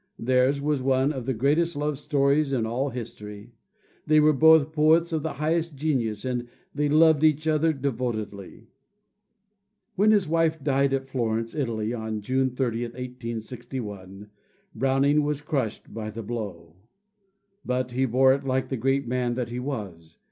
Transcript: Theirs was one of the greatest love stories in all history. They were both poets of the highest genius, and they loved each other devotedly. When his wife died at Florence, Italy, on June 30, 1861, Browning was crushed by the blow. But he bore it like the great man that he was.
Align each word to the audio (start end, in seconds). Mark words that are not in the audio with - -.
Theirs 0.17 0.59
was 0.59 0.81
one 0.81 1.13
of 1.13 1.27
the 1.27 1.33
greatest 1.35 1.75
love 1.75 1.99
stories 1.99 2.53
in 2.53 2.65
all 2.65 2.89
history. 2.89 3.53
They 4.07 4.19
were 4.19 4.33
both 4.33 4.71
poets 4.71 5.13
of 5.13 5.21
the 5.21 5.33
highest 5.33 5.75
genius, 5.75 6.25
and 6.25 6.47
they 6.73 6.89
loved 6.89 7.23
each 7.23 7.47
other 7.47 7.71
devotedly. 7.71 8.65
When 9.95 10.09
his 10.09 10.27
wife 10.27 10.63
died 10.63 10.91
at 10.91 11.07
Florence, 11.07 11.53
Italy, 11.53 11.93
on 11.93 12.21
June 12.21 12.49
30, 12.49 12.81
1861, 12.85 14.31
Browning 14.73 15.21
was 15.21 15.41
crushed 15.41 15.93
by 15.93 16.09
the 16.09 16.23
blow. 16.23 16.77
But 17.63 17.91
he 17.91 18.05
bore 18.05 18.33
it 18.33 18.43
like 18.43 18.69
the 18.69 18.77
great 18.77 19.07
man 19.07 19.35
that 19.35 19.49
he 19.49 19.59
was. 19.59 20.17